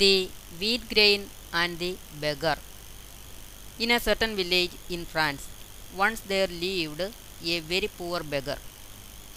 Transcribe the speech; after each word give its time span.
The 0.00 0.30
wheat 0.60 0.82
grain 0.88 1.28
and 1.52 1.78
the 1.78 1.96
beggar. 2.20 2.56
In 3.80 3.90
a 3.90 3.98
certain 3.98 4.36
village 4.36 4.74
in 4.88 5.04
France, 5.04 5.48
once 6.02 6.20
there 6.20 6.46
lived 6.46 7.00
a 7.54 7.60
very 7.72 7.88
poor 7.88 8.20
beggar. 8.22 8.58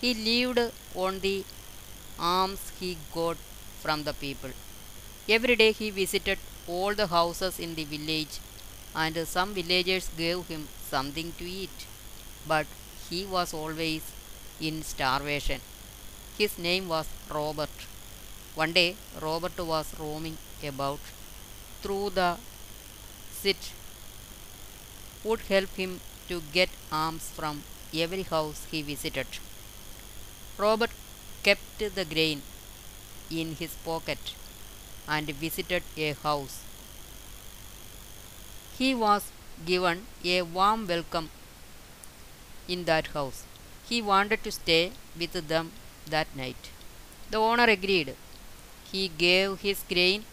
He 0.01 0.11
lived 0.13 0.59
on 0.93 1.19
the 1.21 1.43
alms 2.19 2.61
he 2.79 2.97
got 3.15 3.37
from 3.81 4.03
the 4.03 4.13
people. 4.13 4.51
Every 5.27 5.55
day 5.55 5.71
he 5.71 5.89
visited 5.89 6.37
all 6.67 6.93
the 6.93 7.07
houses 7.07 7.59
in 7.59 7.73
the 7.73 7.85
village, 7.85 8.35
and 8.93 9.17
some 9.27 9.53
villagers 9.55 10.09
gave 10.15 10.47
him 10.47 10.67
something 10.93 11.33
to 11.39 11.45
eat. 11.45 11.87
But 12.47 12.67
he 13.09 13.25
was 13.25 13.51
always 13.53 14.03
in 14.59 14.83
starvation. 14.83 15.61
His 16.37 16.59
name 16.59 16.87
was 16.87 17.07
Robert. 17.39 17.77
One 18.53 18.73
day, 18.73 18.95
Robert 19.21 19.57
was 19.57 19.97
roaming 19.99 20.37
about 20.63 20.99
through 21.81 22.11
the 22.11 22.37
city, 23.31 23.71
would 25.23 25.41
help 25.41 25.69
him 25.75 25.99
to 26.27 26.41
get 26.53 26.69
alms 26.91 27.29
from 27.35 27.63
every 27.93 28.23
house 28.23 28.65
he 28.71 28.81
visited. 28.81 29.27
Robert 30.57 30.91
kept 31.43 31.79
the 31.79 32.05
grain 32.05 32.41
in 33.29 33.55
his 33.55 33.73
pocket 33.85 34.35
and 35.07 35.29
visited 35.29 35.83
a 35.97 36.13
house. 36.13 36.61
He 38.77 38.93
was 38.95 39.31
given 39.65 40.05
a 40.23 40.41
warm 40.41 40.87
welcome 40.87 41.29
in 42.67 42.85
that 42.85 43.07
house. 43.07 43.43
He 43.89 44.01
wanted 44.01 44.43
to 44.43 44.51
stay 44.51 44.91
with 45.17 45.33
them 45.47 45.71
that 46.07 46.35
night. 46.35 46.69
The 47.29 47.37
owner 47.37 47.65
agreed. 47.65 48.15
He 48.91 49.07
gave 49.07 49.61
his 49.61 49.83
grain 49.87 50.25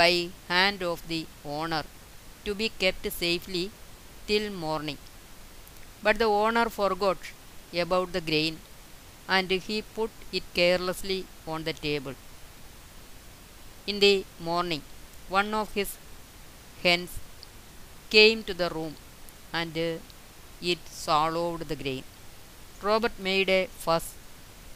by 0.00 0.30
hand 0.48 0.82
of 0.82 1.00
the 1.12 1.22
owner 1.56 1.84
to 2.44 2.54
be 2.60 2.68
kept 2.82 3.04
safely 3.22 3.64
till 4.28 4.46
morning. 4.66 4.98
But 6.04 6.18
the 6.18 6.30
owner 6.42 6.68
forgot 6.68 7.18
about 7.84 8.12
the 8.12 8.20
grain 8.20 8.58
and 9.28 9.50
he 9.50 9.76
put 9.82 10.10
it 10.32 10.42
carelessly 10.58 11.20
on 11.46 11.64
the 11.64 11.72
table. 11.72 12.14
In 13.86 13.98
the 14.00 14.24
morning, 14.40 14.82
one 15.28 15.52
of 15.62 15.72
his 15.78 15.90
hens 16.82 17.12
came 18.10 18.42
to 18.48 18.54
the 18.54 18.70
room 18.76 18.94
and 19.52 19.76
it 20.72 20.78
swallowed 21.02 21.62
the 21.70 21.76
grain. 21.76 22.04
Robert 22.82 23.16
made 23.18 23.48
a 23.48 23.66
fuss 23.84 24.06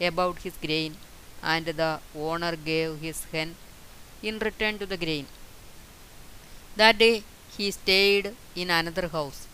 about 0.00 0.38
his 0.46 0.56
grain 0.66 0.96
and 1.42 1.66
the 1.66 1.92
owner 2.14 2.54
gave 2.70 3.00
his 3.06 3.24
hen 3.32 3.50
in 4.22 4.38
return 4.38 4.78
to 4.78 4.86
the 4.86 4.96
grain. 4.96 5.26
That 6.76 6.98
day 6.98 7.24
he 7.56 7.70
stayed 7.70 8.34
in 8.54 8.70
another 8.70 9.08
house. 9.08 9.46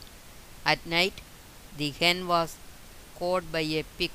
At 0.65 0.84
night 0.87 1.20
the 1.77 1.91
hen 1.91 2.27
was 2.27 2.57
caught 3.19 3.51
by 3.53 3.61
a 3.61 3.85
pig 3.98 4.11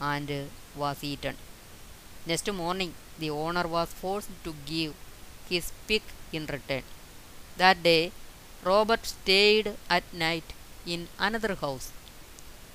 and 0.00 0.30
was 0.76 1.02
eaten. 1.02 1.36
Next 2.26 2.50
morning 2.52 2.94
the 3.18 3.30
owner 3.30 3.66
was 3.66 3.92
forced 3.92 4.30
to 4.44 4.54
give 4.66 4.94
his 5.48 5.72
pig 5.86 6.02
in 6.32 6.46
return. 6.46 6.82
That 7.56 7.82
day 7.82 8.12
Robert 8.64 9.06
stayed 9.06 9.76
at 9.88 10.04
night 10.12 10.52
in 10.86 11.08
another 11.18 11.54
house 11.54 11.90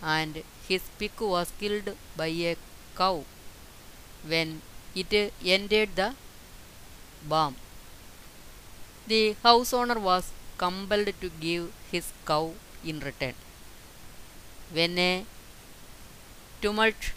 and 0.02 0.44
his 0.68 0.84
pig 1.00 1.12
was 1.20 1.52
killed 1.60 1.96
by 2.16 2.28
a 2.28 2.56
cow 2.96 3.24
when 4.26 4.62
it 4.96 5.34
entered 5.44 5.96
the 5.96 6.14
The 9.08 9.36
house 9.44 9.74
owner 9.74 10.00
was 10.00 10.32
compelled 10.58 11.14
to 11.22 11.30
give 11.30 11.72
his 11.92 12.12
cow 12.26 12.54
in 12.84 13.00
return. 13.00 13.36
When 14.72 14.98
a 14.98 15.26
tumult 16.62 17.12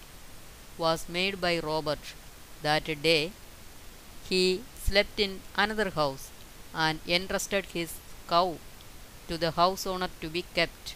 was 0.78 1.08
made 1.08 1.40
by 1.40 1.58
Robert 1.58 1.98
that 2.62 2.84
day, 3.02 3.32
he 4.28 4.62
slept 4.82 5.18
in 5.18 5.40
another 5.56 5.90
house 5.90 6.30
and 6.74 7.00
entrusted 7.06 7.66
his 7.66 7.94
cow 8.28 8.58
to 9.28 9.38
the 9.38 9.52
house 9.52 9.86
owner 9.86 10.10
to 10.20 10.28
be 10.28 10.42
kept. 10.54 10.94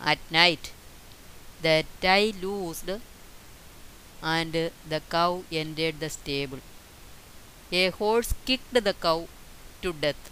At 0.00 0.18
night, 0.30 0.72
the 1.62 1.84
tie 2.00 2.32
loosed 2.42 2.90
and 4.22 4.52
the 4.52 5.02
cow 5.08 5.44
entered 5.50 6.00
the 6.00 6.10
stable. 6.10 6.60
A 7.74 7.88
horse 7.88 8.34
kicked 8.44 8.74
the 8.74 8.92
cow 8.92 9.26
to 9.80 9.92
death. 9.94 10.30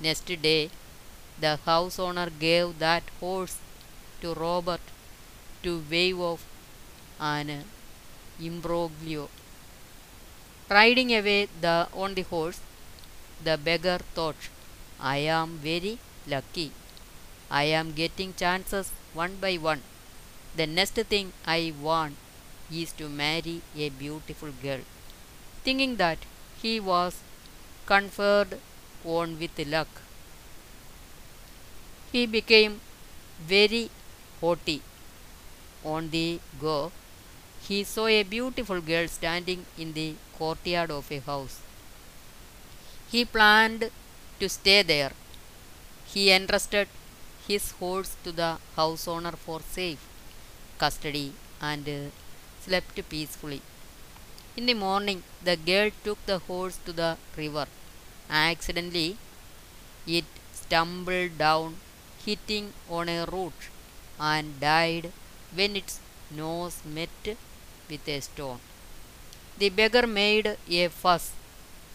Next 0.00 0.26
day, 0.26 0.70
the 1.38 1.56
house 1.64 2.00
owner 2.00 2.28
gave 2.30 2.80
that 2.80 3.04
horse 3.20 3.58
to 4.20 4.34
Robert 4.34 4.80
to 5.62 5.84
wave 5.88 6.18
off 6.18 6.44
an 7.20 7.64
imbroglio. 8.40 9.28
Riding 10.68 11.14
away 11.14 11.48
the, 11.60 11.86
on 11.92 12.14
the 12.14 12.22
horse, 12.22 12.58
the 13.42 13.56
beggar 13.56 13.98
thought, 14.14 14.50
I 14.98 15.18
am 15.18 15.58
very 15.58 15.98
lucky. 16.26 16.72
I 17.50 17.64
am 17.64 17.92
getting 17.92 18.34
chances 18.34 18.90
one 19.12 19.36
by 19.36 19.54
one. 19.56 19.82
The 20.56 20.66
next 20.66 20.94
thing 20.94 21.32
I 21.46 21.72
want 21.80 22.16
is 22.68 22.90
to 22.92 23.08
marry 23.08 23.62
a 23.76 23.90
beautiful 23.90 24.50
girl. 24.60 24.80
Thinking 25.62 25.96
that 25.96 26.18
he 26.64 26.80
was 26.80 27.16
conferred 27.86 28.58
on 29.04 29.38
with 29.38 29.58
luck, 29.74 29.88
he 32.12 32.24
became 32.26 32.80
very 33.46 33.90
haughty. 34.40 34.80
On 35.84 36.10
the 36.10 36.40
go, 36.60 36.90
he 37.68 37.84
saw 37.84 38.06
a 38.06 38.22
beautiful 38.24 38.80
girl 38.80 39.08
standing 39.08 39.66
in 39.78 39.92
the 39.92 40.14
courtyard 40.38 40.90
of 40.90 41.12
a 41.12 41.20
house. 41.20 41.60
He 43.10 43.24
planned 43.24 43.90
to 44.40 44.48
stay 44.48 44.82
there. 44.82 45.12
He 46.06 46.30
entrusted 46.30 46.88
his 47.48 47.72
horse 47.72 48.16
to 48.24 48.32
the 48.32 48.58
house 48.76 49.08
owner 49.08 49.32
for 49.32 49.60
safe 49.60 50.06
custody 50.78 51.34
and 51.60 52.12
slept 52.60 53.08
peacefully. 53.08 53.62
In 54.56 54.66
the 54.66 54.74
morning, 54.74 55.24
the 55.42 55.56
girl 55.56 55.90
took 56.04 56.24
the 56.26 56.38
horse 56.38 56.78
to 56.86 56.92
the 56.92 57.16
river. 57.36 57.66
Accidentally, 58.30 59.16
it 60.06 60.24
stumbled 60.52 61.36
down, 61.38 61.76
hitting 62.24 62.72
on 62.88 63.08
a 63.08 63.26
root, 63.32 63.58
and 64.18 64.60
died 64.60 65.10
when 65.52 65.74
its 65.74 65.98
nose 66.30 66.76
met 66.84 67.36
with 67.90 68.08
a 68.16 68.20
stone. 68.20 68.60
The 69.58 69.70
beggar 69.70 70.06
made 70.06 70.56
a 70.68 70.86
fuss 70.86 71.32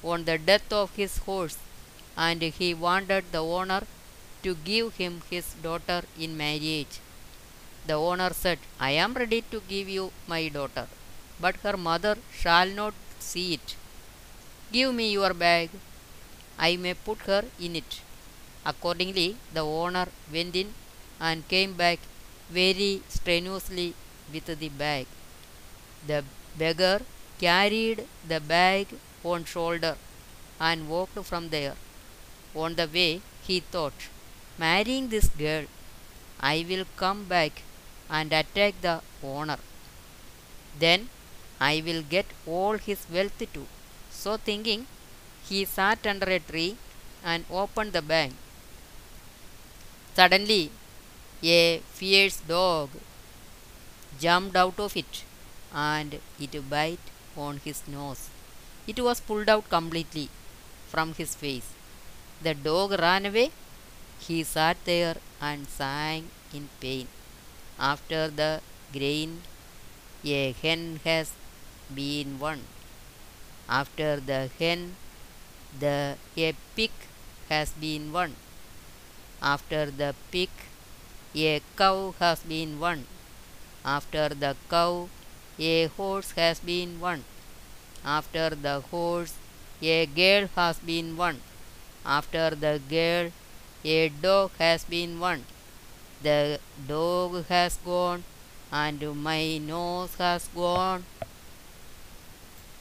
on 0.03 0.25
the 0.25 0.37
death 0.37 0.73
of 0.73 0.93
his 0.97 1.19
horse, 1.19 1.57
and 2.17 2.41
he 2.41 2.73
wanted 2.73 3.31
the 3.31 3.43
owner 3.59 3.83
to 4.43 4.55
give 4.55 4.97
him 4.97 5.21
his 5.29 5.53
daughter 5.67 6.01
in 6.19 6.35
marriage. 6.35 6.99
The 7.87 7.93
owner 7.93 8.33
said, 8.33 8.59
I 8.81 8.91
am 8.91 9.13
ready 9.13 9.43
to 9.51 9.61
give 9.73 9.87
you 9.87 10.11
my 10.27 10.49
daughter, 10.49 10.87
but 11.39 11.55
her 11.63 11.77
mother 11.77 12.17
shall 12.41 12.67
not 12.67 12.93
see 13.19 13.53
it. 13.55 13.75
Give 14.71 14.93
me 14.93 15.11
your 15.11 15.33
bag, 15.33 15.69
I 16.57 16.75
may 16.75 16.93
put 16.93 17.19
her 17.29 17.43
in 17.59 17.75
it. 17.75 18.01
Accordingly, 18.65 19.37
the 19.53 19.61
owner 19.61 20.07
went 20.31 20.55
in 20.55 20.73
and 21.19 21.47
came 21.47 21.73
back 21.73 21.99
very 22.49 23.01
strenuously 23.07 23.93
with 24.33 24.45
the 24.59 24.69
bag. 24.69 25.07
The 26.07 26.23
beggar 26.57 27.01
carried 27.39 28.05
the 28.27 28.39
bag 28.39 28.87
on 29.23 29.45
shoulder 29.45 29.95
and 30.59 30.89
walked 30.89 31.19
from 31.25 31.49
there. 31.49 31.75
On 32.53 32.75
the 32.75 32.87
way, 32.87 33.21
he 33.47 33.59
thought, 33.59 34.09
marrying 34.57 35.09
this 35.09 35.29
girl, 35.29 35.65
I 36.39 36.65
will 36.69 36.85
come 36.97 37.25
back 37.25 37.61
and 38.09 38.31
attack 38.33 38.75
the 38.81 39.01
owner. 39.23 39.59
Then 40.77 41.09
I 41.59 41.83
will 41.85 42.03
get 42.03 42.25
all 42.45 42.77
his 42.77 43.05
wealth 43.11 43.37
too. 43.53 43.67
So 44.09 44.37
thinking, 44.37 44.87
he 45.47 45.65
sat 45.65 46.05
under 46.07 46.29
a 46.29 46.39
tree 46.39 46.77
and 47.23 47.45
opened 47.49 47.93
the 47.93 48.01
bag. 48.01 48.31
Suddenly, 50.15 50.71
a 51.43 51.79
fierce 51.97 52.37
dog 52.47 52.89
jumped 54.19 54.55
out 54.55 54.79
of 54.79 54.95
it 54.97 55.23
and 55.73 56.19
it 56.39 56.69
bit 56.69 56.99
on 57.37 57.57
his 57.63 57.81
nose. 57.87 58.29
It 58.87 58.99
was 58.99 59.19
pulled 59.21 59.49
out 59.49 59.69
completely 59.69 60.29
from 60.87 61.13
his 61.13 61.35
face. 61.35 61.69
The 62.41 62.53
dog 62.53 62.91
ran 62.99 63.25
away. 63.25 63.51
He 64.19 64.43
sat 64.43 64.77
there 64.85 65.17
and 65.39 65.67
sang 65.67 66.29
in 66.53 66.69
pain. 66.79 67.07
After 67.77 68.27
the 68.29 68.61
grain, 68.91 69.41
a 70.25 70.51
hen 70.61 70.99
has 71.05 71.31
been 71.93 72.39
won. 72.39 72.61
After 73.67 74.19
the 74.19 74.49
hen 74.59 74.95
the 75.77 76.17
a 76.37 76.53
pig 76.75 76.91
has 77.49 77.71
been 77.71 78.11
won. 78.11 78.35
After 79.41 79.91
the 79.91 80.15
pig, 80.31 80.49
a 81.35 81.61
cow 81.77 82.13
has 82.19 82.39
been 82.41 82.79
won. 82.79 83.05
After 83.85 84.29
the 84.29 84.55
cow, 84.69 85.09
a 85.57 85.87
horse 85.87 86.31
has 86.31 86.59
been 86.59 86.99
won. 86.99 87.23
After 88.03 88.49
the 88.49 88.81
horse, 88.91 89.33
a 89.81 90.05
girl 90.05 90.49
has 90.55 90.79
been 90.79 91.15
won. 91.15 91.41
After 92.05 92.49
the 92.51 92.81
girl, 92.89 93.31
a 93.83 94.09
dog 94.09 94.51
has 94.59 94.83
been 94.83 95.19
won. 95.19 95.45
The 96.21 96.59
dog 96.87 97.45
has 97.47 97.77
gone, 97.85 98.23
and 98.71 99.01
my 99.23 99.57
nose 99.57 100.15
has 100.15 100.49
gone. 100.53 101.03